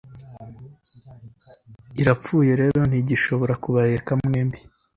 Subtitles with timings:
[2.01, 4.59] irapfuye rero ntigishobora kubaheka mwembi